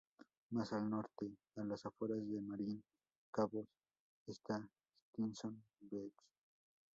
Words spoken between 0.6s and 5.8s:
al norte, a las afueras de Marín Cabos, está Stinson